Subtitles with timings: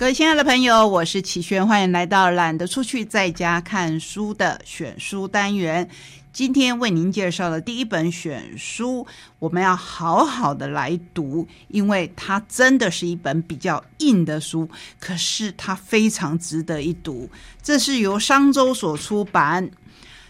[0.00, 5.86] 各位亲爱的朋友，我是齐轩，欢迎来到懒得出去在家看书的选书单元。
[6.32, 9.06] 今天为您介绍的第一本选书，
[9.38, 14.66] 我们要好好的来读，因为它真的是一本比较硬的书，
[14.98, 17.28] 可是它非常值得一读。
[17.62, 19.70] 这是由商周所出版。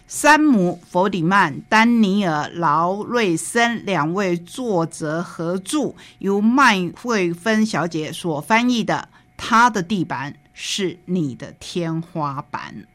[0.09, 9.09] 山姆·弗里曼、丹尼尔·劳瑞森两位作者合著，由麦惠芬小姐所翻译的。
[9.43, 12.87] 他的地板是你的天花板。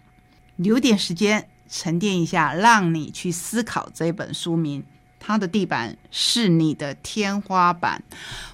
[0.57, 4.85] 留点时间沉淀一下，让你去思考这本书名。
[5.19, 8.03] 他的地板是你的天花板。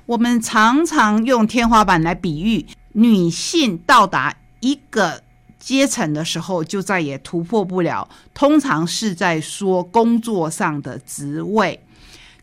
[0.06, 5.22] 我们常常用天花板来比喻女性到达一个。
[5.60, 8.10] 阶层的时候，就再也突破不了。
[8.34, 11.80] 通常是在说工作上的职位，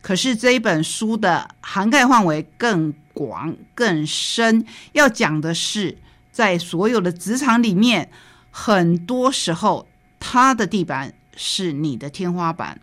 [0.08, 5.98] 可是这一本书的涵盖范围更广更深，要讲的是，
[6.32, 8.08] 在所有的职场里面，
[8.50, 9.86] 很多时候
[10.18, 12.80] 他的地板是你的天花板。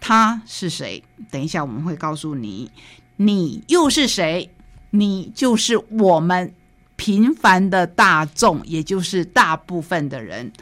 [0.00, 1.02] 他是谁？
[1.32, 2.70] 等一下我们会告诉你。
[3.16, 4.48] 你又是谁？
[4.90, 6.54] 你就是我们。
[6.94, 10.52] 平凡的大众，也就是大部分的人，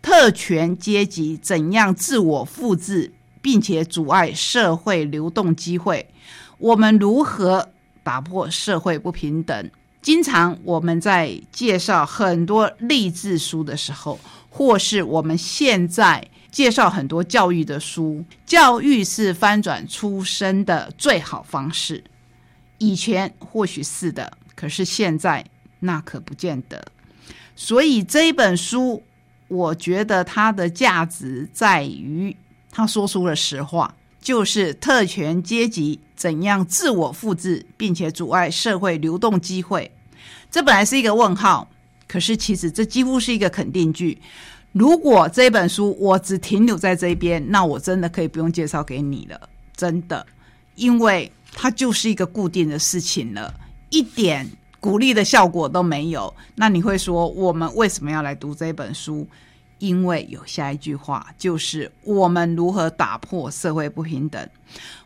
[0.00, 3.12] 特权阶级怎样自我复制，
[3.42, 6.08] 并且阻碍社会流动机会？
[6.56, 7.68] 我们如何
[8.02, 9.70] 打破社会不平等？
[10.00, 14.18] 经常我们在介绍很多励志书的时候，
[14.48, 22.02] 或是我们现在介绍很多教育的书，教育是翻转出生的最好方式。
[22.78, 25.44] 以前或许是的，可是现在。
[25.84, 26.80] 那可不见得，
[27.56, 29.02] 所以这本书，
[29.48, 32.36] 我觉得它的价值在于，
[32.72, 39.92] 他说出了实话，就是特权阶级怎样自我复制，并且阻碍社会流动机会。
[40.50, 41.70] 这本来是一个问号，
[42.08, 44.18] 可是其实这几乎是一个肯定句。
[44.72, 50.26] 如果这本书我只停留在这边，那我真的可以不用介绍给你了，真的，
[50.74, 53.54] 因为它就是一个固定的事情了，
[53.90, 54.50] 一点。
[54.80, 59.24] 鼓励的效果都没有，那你会说我们为什么要来读这本书？
[59.82, 64.48] 因为有下一句话，就是我们如何打破社会不平等。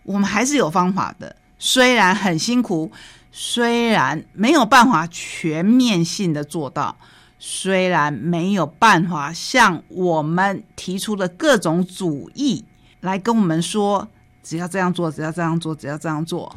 [0.02, 2.92] 我们还是有方法的，虽然很辛苦，
[3.32, 6.94] 虽然没有办法全面性的做到，
[7.38, 12.62] 虽然没有办法像我们提出的各种主义
[13.00, 14.06] 来跟我们说，
[14.42, 16.54] 只要这样做，只要这样做，只要这样做，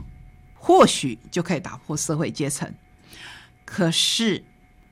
[0.56, 2.70] 或许就可以打破社会阶层。
[3.64, 4.44] 可是，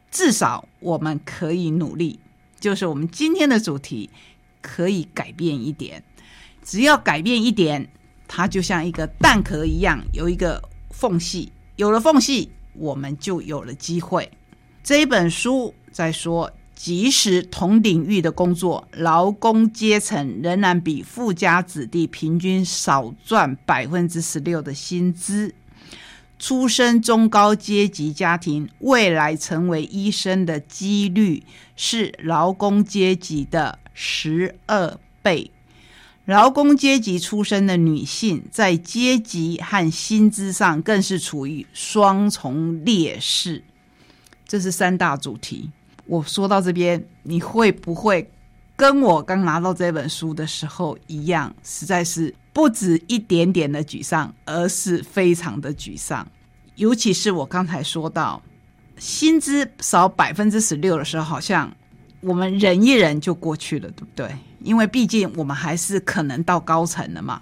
[0.09, 2.21] 至少我们可以努力，
[2.59, 4.09] 就是我们今天的主题
[4.61, 6.03] 可以改变一点。
[6.63, 7.89] 只要改变一点，
[8.27, 11.51] 它就像一个蛋壳一样，有一个缝隙。
[11.77, 14.29] 有了缝隙，我们就有了机会。
[14.83, 25.53] 这一本书在说，即使同领域的工作，劳工阶层仍然比富家子弟平均少赚百分之十六的薪资。
[26.39, 31.43] 出身中高阶级家庭，未来成为医生的几率
[31.75, 35.49] 是劳工阶级的十二倍。
[36.25, 43.63] 劳工阶级出身的女性，在阶级和薪资上更是处于双重劣势。
[44.45, 45.71] 这是三大主题。
[46.05, 48.29] 我说到这边，你会不会
[48.75, 52.33] 跟我刚拿到这本书的时候一样，实在是？
[52.57, 56.27] 不止一点点的沮丧，而是非常的沮丧。
[56.73, 58.41] 尤其是我刚才说到
[58.97, 61.71] 薪资少百分之十六的时候，好像
[62.19, 64.35] 我们忍一忍就过去了，对不对？
[64.63, 67.39] 因为毕竟我们还是可能到高层的嘛。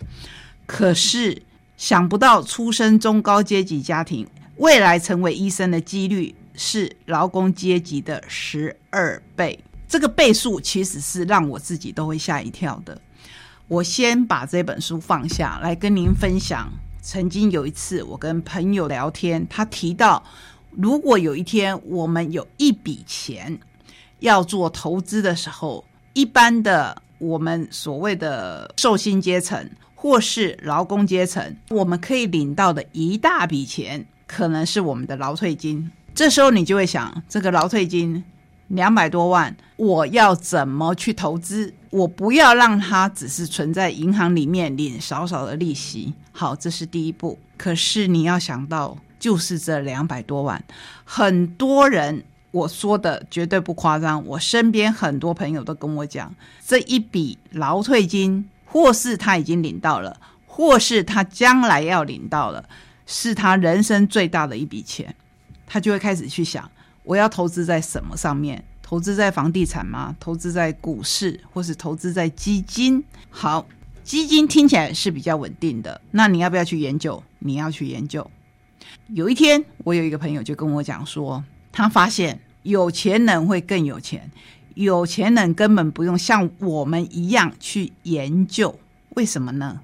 [0.66, 1.42] 可是
[1.78, 4.28] 想不到，出身中高阶级家庭，
[4.58, 9.58] 未来成为医生的几率是劳工阶级的十二倍。
[9.88, 13.00] 这个倍数其实是让我自己都会吓一跳的。
[13.68, 16.72] 我先把这本书放下来跟您分享。
[17.02, 20.24] 曾经有一次，我跟朋友聊天，他提到，
[20.70, 23.60] 如果有一天我们有一笔钱
[24.20, 35.92] 要做投资的时候，一般的我们所谓的受薪阶层或是劳工阶层，我们可以领到的一大笔钱，可能是我们的劳退金。
[36.14, 38.24] 这时候你就会想，这个劳退金。
[38.70, 41.74] 两百多万，我要怎么去投资？
[41.92, 46.14] 我不要让它只是存在银行里面领少少的利息。
[46.32, 47.38] 好，这是第一步。
[47.58, 50.62] 可是你要想到，就是这两百多万，
[51.06, 54.26] 很多人我说的绝对不夸张。
[54.26, 56.34] 我身边很多朋友都跟我讲，
[56.66, 62.68] 这一笔劳退金，或是他已经领到了，或是他将来要领到了，
[63.06, 65.16] 是他人生最大的一笔钱。
[65.66, 66.70] 他就会开始去想。
[67.06, 68.64] 我要投资在什么上面？
[68.82, 70.16] 投资在房地产吗？
[70.20, 73.04] 投资在股市，或是投资在基金？
[73.30, 73.66] 好，
[74.04, 76.02] 基金听起来是比较稳定的。
[76.12, 77.24] 那你要不要去研究？
[77.40, 78.30] 你要去研究。
[79.08, 84.32] 有一天，我有一个朋友就跟我讲说，他发现有钱人会更有钱，
[84.76, 88.80] 有钱人根本不用像我们一样去研究。
[89.10, 89.82] 为什么呢？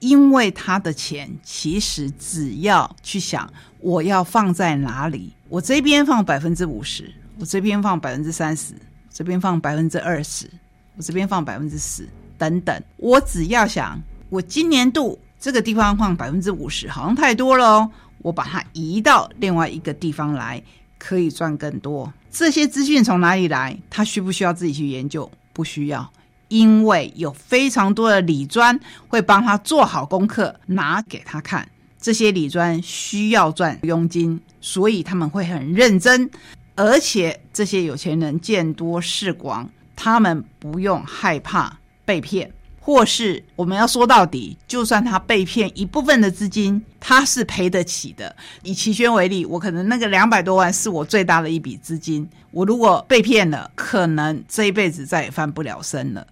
[0.00, 3.50] 因为他的钱其实只要去想，
[3.80, 7.08] 我要放在哪里，我这边放百分之五十。
[7.38, 8.74] 我这边放百分之三十，
[9.08, 10.50] 这边放百分之二十，
[10.96, 12.82] 我这边放百分之十，等等。
[12.96, 13.96] 我只要想，
[14.30, 17.90] 我今年度这个地方放百分之五十，好像太多了哦。
[18.18, 20.60] 我把它移到另外一个地方来，
[20.98, 22.12] 可以赚更多。
[22.32, 23.78] 这些资讯从哪里来？
[23.88, 25.30] 他需不需要自己去研究？
[25.52, 26.12] 不需要，
[26.48, 28.76] 因为有非常多的理专
[29.06, 31.68] 会帮他做好功课，拿给他看。
[32.04, 36.30] 这些理专需要赚佣金，所以他们会很认真。
[36.74, 39.66] 而且这些有钱人见多识广，
[39.96, 48.36] 他们不用害怕被骗，或是我们要说到底，就算他被骗一部分的资金，他是赔得起的。
[48.62, 56.26] 以齐轩为例，我可能那个两百多万是我最大的一笔资金，我如果被骗了，可能这一辈子再也翻不了身了。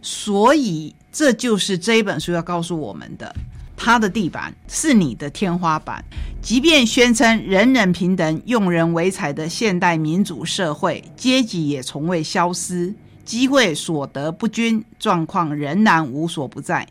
[0.00, 3.34] 所以这就是这一本书要告诉我们的。
[3.86, 6.04] 他的地板是你的天花板。
[6.42, 12.92] 即便宣称人人平等、用人为才的现代民主社会，阶级也从未消失，
[13.24, 16.84] 机会所得不均状况仍然无所不在。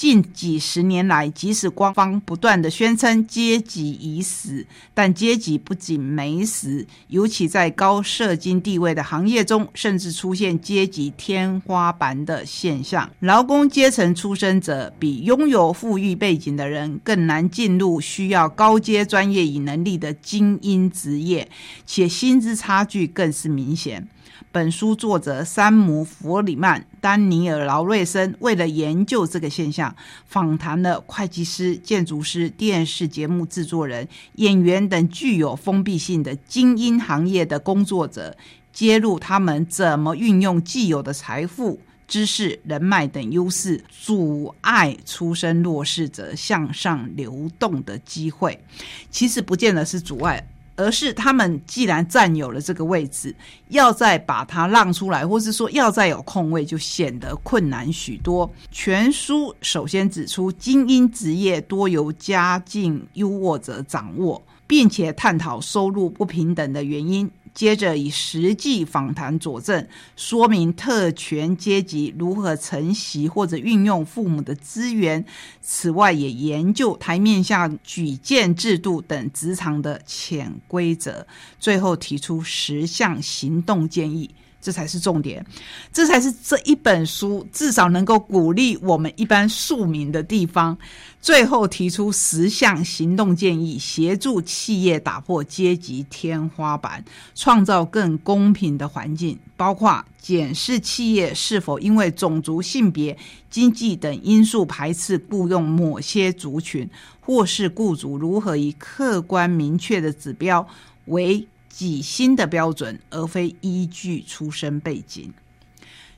[0.00, 4.64] 近几十年来，即使官方不断的宣称阶级已死，
[4.94, 13.10] 但阶级不仅没死，尤其在高社经地位的行业中，甚至出现阶级天花板的现象。
[13.20, 21.46] 劳工阶层出身者比拥有富裕背景的人更难进入需要高阶专业与能力的精英职业，
[21.84, 24.08] 且薪资差距更是明显。
[24.52, 29.94] 本书作者山姆·弗里曼、丹尼尔·劳瑞森为了研究这个现象，
[30.26, 38.36] 访谈了会计师、建筑师、电视节目制作人、演员等具有封闭性的精英行业的工作者，
[38.72, 48.62] 揭露他们怎么运用既有的财富、知识、人脉等优势，阻碍出身弱势者向上流动的机会。
[49.10, 50.48] 其实不见得是阻碍。
[50.80, 53.34] 而是他们既然占有了这个位置，
[53.68, 58.50] 要再把它让出来，或是说要再有空位，就显得困难许多。
[58.70, 67.30] 全书首先指出，精英职业多由家境优渥者掌握，并且探讨收入不平等的原因。
[67.54, 69.86] 接着以实际访谈佐证，
[70.16, 75.24] 说明特权阶级如何承袭或者运用父母的资源。
[75.60, 81.26] 此外，也研究台面下举荐制度等职场的潜规则。
[81.58, 84.30] 最后提出十项行动建议。
[84.60, 85.44] 这才是重点，
[85.92, 90.76] 这才是这一本书至少能够鼓励我们一般庶民的地方。
[91.22, 97.04] 最后提出十项行动建议，协助企业打破阶级天花板，
[97.34, 103.16] 创造更公平的环境，包括检视企业是否因为种族、性别、
[103.50, 106.88] 经济等因素排斥雇佣某些族群，
[107.20, 110.66] 或是雇主如何以客观明确的指标
[111.06, 111.46] 为。
[111.70, 115.32] 几新的标准，而非依据出身背景。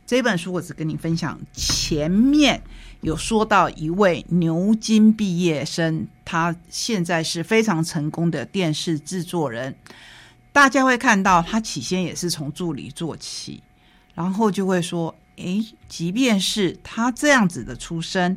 [0.05, 2.61] 这本书我只跟你分享前面
[3.03, 9.77] 有说到一位牛津毕业生，他现在是非常成功的电视制作人。
[10.53, 13.63] 大家会看到他起先也是从助理做起，
[14.15, 18.37] 然后就会说：“诶，即便是他这样子的出身，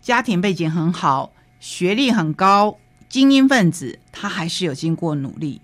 [0.00, 2.78] 家庭背景很好，学历很高，
[3.08, 5.60] 精英分子，他还是有经过努力。”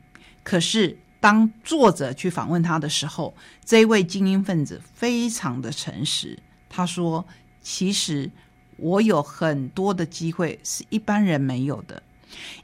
[0.49, 3.35] 可是，当作者去访问他的时候，
[3.67, 6.39] 这位精英分子非常的诚实。
[6.71, 7.23] 他说
[7.61, 8.31] ：“其实
[8.79, 12.03] 我有很多的机会是一般人没有的，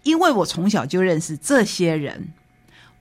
[0.03, 2.33] 因为我从小就认识这些人。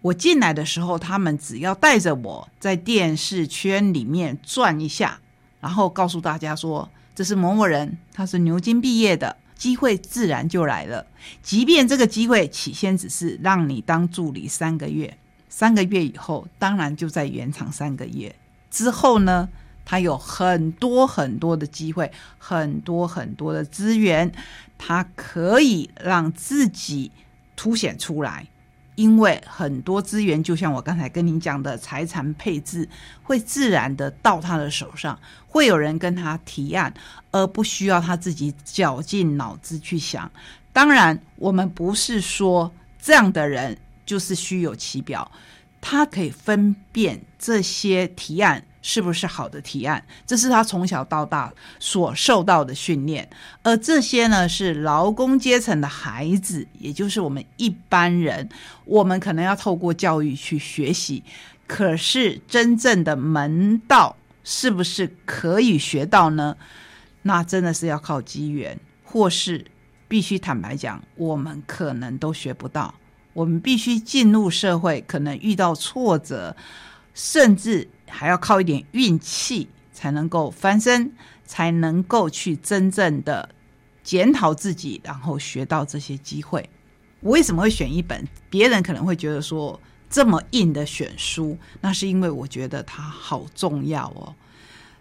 [0.02, 5.22] 我进来的时候，他们只要带着我在电视圈里面转一下，
[5.62, 11.08] 然后告诉大家说这是某某人，他是牛津毕业的。”机会自然就来了，
[11.42, 15.18] 即便这个机会起先只是让你当助理三个月，
[15.48, 18.36] 三个月以后，当然就在原厂三个月
[18.70, 19.48] 之后呢，
[19.86, 24.30] 他有很多很多的机会，很多很多的资源，
[24.78, 27.10] 他可以让自己
[27.56, 28.46] 凸显出来。
[28.96, 32.88] 因为很多资源，就像我刚才跟您讲的，财产配置
[33.24, 36.94] 会自然的到他的手上，会有人跟他提案，
[37.32, 40.32] 而不需要他自己绞尽脑汁去想。
[40.72, 42.72] 当然，我们不是说
[43.02, 45.32] 这样的人就是虚有其表，
[45.82, 53.28] 他可以分辨这些提案是不是好的提案，这是他从小到大所受到的训练。
[53.64, 58.48] 而这些呢，是劳工阶层的孩子，也就是我们一般人，
[58.86, 61.24] 我们可能要透过教育去学习。
[61.66, 66.56] 可是真正的门道是不是可以学到呢？
[67.22, 69.66] 那真的是要靠机缘，或是
[70.10, 72.94] 必须坦白讲，我们可能都学不到。
[73.32, 76.56] 我们必须进入社会，可能遇到挫折，
[77.16, 81.12] 甚至还要靠一点运气才能够翻身，
[81.46, 83.50] 才能够去真正的
[84.04, 86.70] 检讨自己，然后学到这些机会。
[87.22, 89.80] 我为什么会选一本别人可能会觉得说
[90.10, 91.58] 这么硬的选书？
[91.82, 94.36] 那是因为我觉得它好重要哦。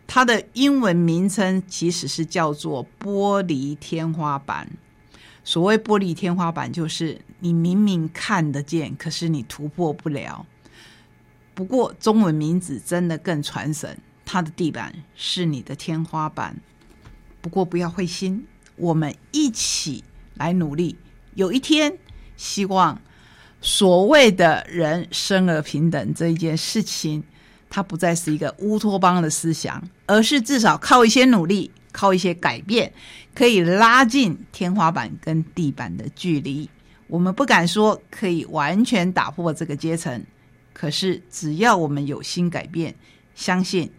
[0.07, 4.69] 它的英文名称其实是叫做“玻璃天花板”。
[5.45, 10.47] 所谓“玻璃天花板”，就是你明明看得见，可是你突破不了。
[11.55, 16.57] 不过中文名字真的更传神，它的地板是你的天花板。
[17.41, 20.03] 不过不要灰心，我们一起
[20.35, 20.97] 来努力。
[21.35, 21.97] 有一天，
[22.37, 23.01] 希望
[23.61, 27.23] 所谓的人生而平等这一件事情。
[27.75, 32.93] 它不再是一个乌托邦的思想，而是至少靠一些努力，靠一些改变，
[33.35, 36.69] 可以拉近天花板跟地板的距离。
[37.07, 40.23] 我们不敢说可以完全打破这个阶层，
[40.73, 42.95] 可是只要我们有心改变，
[43.35, 43.91] 相信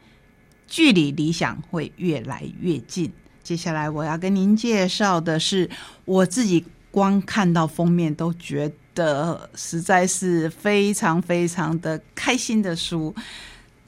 [0.67, 3.11] 距离理想会越来越近。
[3.43, 5.69] 接下来我要跟您介绍的是，
[6.05, 13.13] 我自己光看到封面都觉得实在是非常非常的开心的书。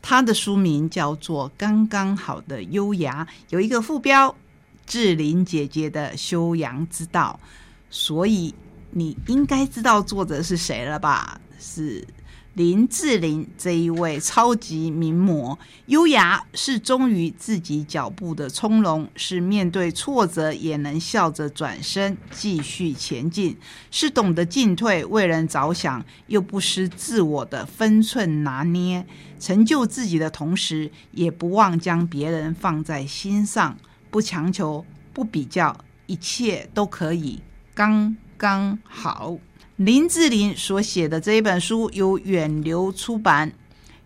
[0.01, 4.35] 它的书名叫做《刚刚好的优雅》，有一个副标
[4.85, 7.39] “志玲姐姐的修养之道”，
[7.89, 8.53] 所以
[8.91, 11.41] 你应该知道作者是谁了吧？
[11.59, 12.05] 是。
[12.55, 23.57] 林志玲这一位超级名模，优雅是忠于自己脚步的从容，是面对挫折也能笑着转身继续前进，
[23.91, 29.05] 是懂得进退为人着想又不失自我的分寸拿捏，
[29.37, 33.77] 成就自己的同时也不忘将别人放在心上，
[34.09, 37.41] 不强求不比较，一切都可以
[37.73, 39.37] 刚刚好。
[39.77, 43.51] 林志玲所写的这一本书由远流出版，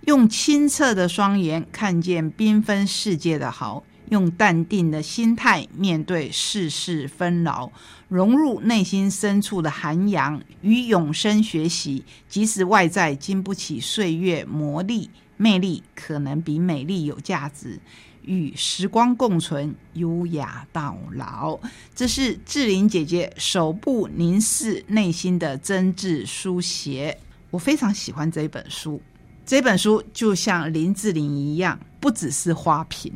[0.08, 7.72] 用清澈的双眼看见缤纷世界的好，用淡定的心态面对世事纷扰，
[8.08, 12.04] 融入内心深处的涵养与永生学习。
[12.28, 15.08] 即使外在经不起岁月磨砺，
[15.38, 17.80] 魅力可能比美丽有价值。
[18.24, 21.60] 与时光共存，优雅到老。
[21.96, 27.18] 这是志玲姐姐首部凝视内心的真挚书写。
[27.52, 29.02] 我非常喜欢这本书。
[29.46, 33.12] 这本书就像林志玲一样，不只是花瓶。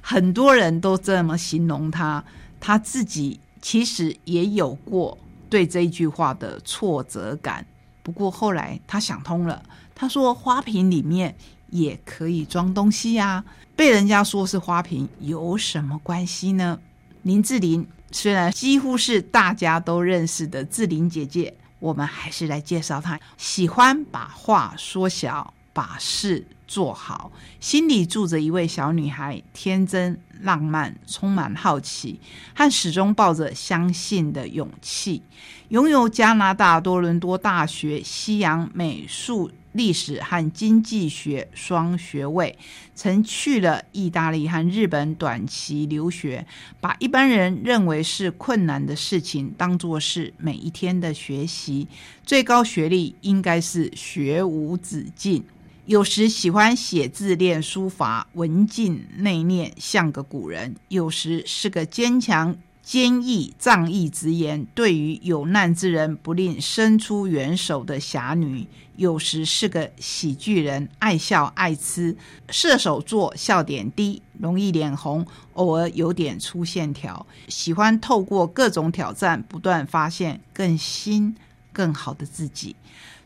[0.00, 2.22] 很多人都这么形容她，
[2.60, 5.16] 她自己其实也有过
[5.48, 7.64] 对这一句话的挫折感。
[8.02, 9.62] 不过后来她想通了，
[9.94, 11.34] 她说：“花瓶里面
[11.72, 16.78] 也可以装东西呀。”被人家说是花瓶，有什么关系呢？
[17.22, 23.18] 林志玲虽然几乎是大家都认识的志玲姐姐，我们还是来介绍她。
[23.38, 32.20] 喜欢把话说小，把事做好，心里住着一位小女孩，天真浪漫，充满好奇，
[32.54, 35.22] 和始终抱着相信的勇气，
[35.70, 39.50] 拥有加拿大多伦多大学西洋美术。
[39.72, 42.58] 历史和经济学双学位，
[42.94, 46.46] 曾去了意大利和日本短期留学，
[46.80, 51.88] 把一般人认为是困难的事情当作是每一天的学习。
[52.24, 55.44] 最高学历应该是学无止境。
[55.86, 62.56] 有时喜欢写字练书法，文静内敛，像个古人；有时是个坚强。
[62.82, 72.16] 坚毅仗义直言，对于有难之人不吝伸出援手的侠女，有时是个喜剧人，爱笑爱吃，
[72.50, 81.36] 射手座笑点低，容易脸红，偶尔有点粗线条，喜欢透过各种挑战，不断发现更新
[81.72, 82.74] 更好的自己。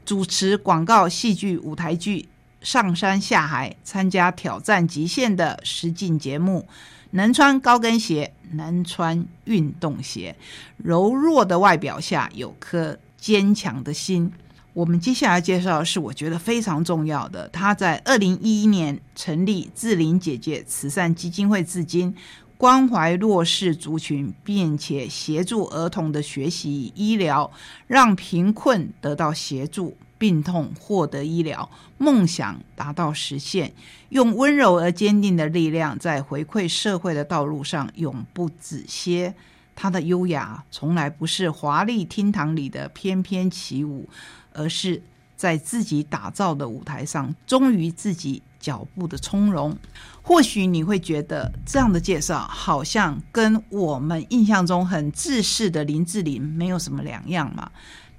[0.05, 2.29] 主持广告、戏剧、舞台剧，
[2.67, 6.67] 上山下海，参加挑战极限的实境节目。
[7.13, 10.35] 能穿高跟鞋，能穿运动鞋，
[10.77, 14.33] 柔弱的外表下有颗坚强的心。
[14.73, 17.49] 我们接下来介绍是我觉得非常重要的。
[17.51, 22.13] 他在二零一一年成立志玲姐姐慈善基金会，至今
[22.59, 27.49] 关怀弱势族群，并且协助儿童的学习医疗，
[27.87, 29.97] 让贫困得到协助。
[30.19, 31.69] 病痛获得医疗，
[31.99, 33.73] 梦想达到实现，
[34.09, 39.35] 用温柔而坚定的力量，在回馈社会的道路上永不止歇。
[39.75, 44.09] 他的优雅从来不是华丽厅堂里的翩翩起舞，
[44.55, 45.03] 而是
[45.37, 49.77] 在自己打造的舞台上忠于自己脚步的从容。
[50.23, 57.71] 或许你会觉得这样的介绍好像跟我们印象中很自私的林志玲没有什么两样嘛？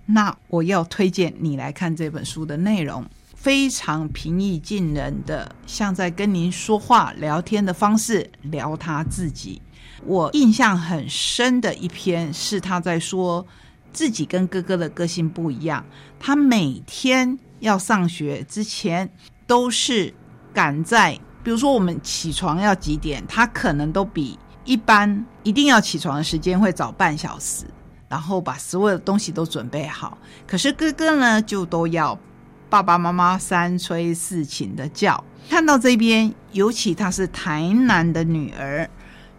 [0.07, 9.61] 那我要推荐你来看这本书的内容，非常平易近人的，像在跟您说话聊天的方式聊他自己。
[10.05, 13.45] 我印象很深的一篇是他在说
[13.91, 15.85] 自己跟哥哥的个性不一样，
[16.17, 19.09] 他每天要上学之前
[19.45, 20.13] 都是
[20.53, 27.65] 赶在，比如说我们起床要几点，他可能都比一般一定要起床的时间会早半小时。
[28.09, 32.17] 然后把所有的东西都准备好，可是哥哥呢，就都要
[32.69, 35.23] 爸爸妈妈三催四请的叫。
[35.49, 38.89] 看到这边，尤其她是台南的女儿，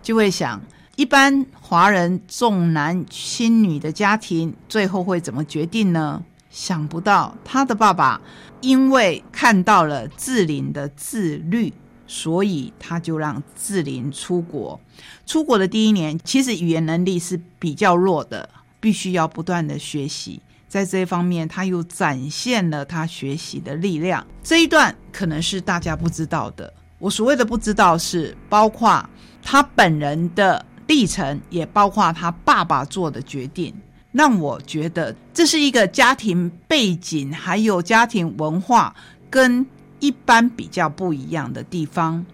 [0.02, 0.60] 就会想，
[0.96, 6.22] 一般华人重男轻女的家庭，最后会怎么决定呢？
[6.50, 8.20] 想不到他的爸爸，
[8.62, 11.72] 因为看到了志玲的自律，
[12.06, 14.80] 所以他就让志玲出国。
[15.26, 18.48] 出国的第一年，其实语言能力是比较弱的。
[18.80, 24.26] 必须要不断的学习，在这一方面，他又展现了他学习的力量。
[24.42, 26.72] 这一段可能是大家不知道的。
[26.98, 29.08] 我所谓的不知道，是包括
[29.42, 33.74] 他本人的历程，也包括他爸爸做的决定，
[34.12, 38.94] 让我觉得这是一个家庭背景，还有家庭文化
[39.30, 39.64] 跟
[40.00, 42.24] 一般比较不一样的地方。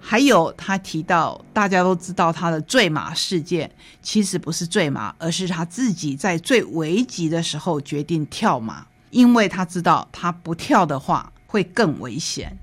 [0.00, 12.56] 还有，他提到大家都知道他的坠马事件，其实不是坠马，而是他自己在最危急的时候决定跳马，因为他知道他不跳的话会更危险。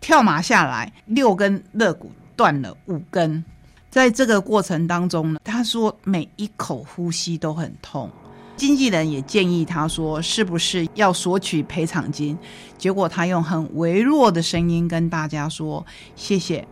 [0.00, 3.44] 跳马下来，六根肋骨断了五根，
[3.90, 8.10] 在这个过程当中呢，他说每一口呼吸都很痛。
[8.56, 12.38] 经纪人也建议他说，是不是要索取赔偿金？
[12.78, 15.84] 结果他用很微弱的声音跟大家说
[16.16, 16.66] ：“谢谢。”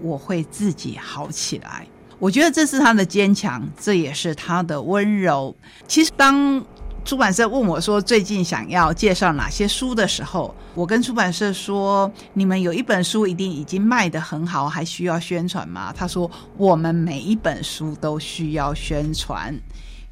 [0.00, 1.86] 我会自己好起来。
[2.18, 5.54] 我觉得这是他的坚强，这也是他的温柔。
[5.86, 6.64] 其实，当
[7.04, 19.54] 出版社问我说最近想要介绍哪些书的时候，我跟出版社说：“你们有一本书一定已经卖得很好，还需要宣传吗？”他说：“我们每一本书都需要宣传。”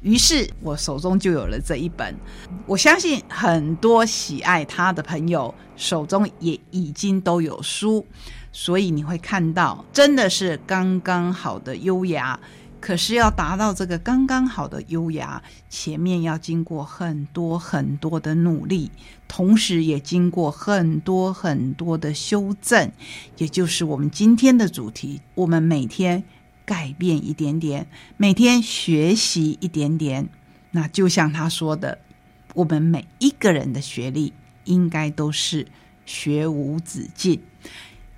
[0.01, 2.13] 于是我手中就有了这一本。
[2.67, 8.05] 我相信很多喜爱他的朋友手中也已经都有书。
[8.53, 12.39] 所以你会看到，真的是刚刚好的优雅。
[12.79, 18.91] 可是要达到这个刚刚好的优雅，前面要经过很多很多的努力，
[19.25, 22.91] 同时也经过很多很多的修正，
[23.37, 25.21] 也就是我们今天的主题。
[25.35, 26.25] 我们每天
[26.65, 27.87] 改变一点点，
[28.17, 30.27] 每天学习一点点。
[30.71, 31.99] 那就像他说的，
[32.53, 34.33] 我们每一个人的学历
[34.65, 35.65] 应该都是
[36.05, 37.41] 学无止境。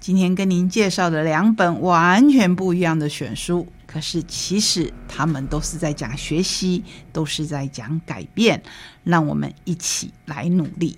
[0.06, 8.62] 今天跟您介绍的两本完全不一样的选书，可是其实他们都是在讲学习，都是在讲改变，
[9.04, 10.96] 让我们一起来努力。